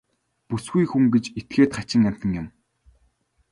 Бүсгүй 0.49 0.85
хүн 0.87 1.05
гэж 1.13 1.25
этгээд 1.39 1.71
хачин 1.77 2.03
амьтан 2.09 2.31
юм. 2.41 2.47